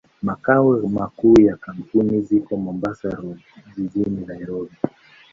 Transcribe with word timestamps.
Makao 0.21 0.87
makuu 0.87 1.39
ya 1.41 1.55
kampuni 1.55 2.21
ziko 2.21 2.57
Mombasa 2.57 3.09
Road, 3.09 3.39
jijini 3.77 4.25
Nairobi. 4.25 4.75